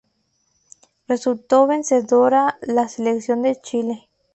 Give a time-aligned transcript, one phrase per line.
[1.07, 4.09] Resultó vencedora la Selección de Chile.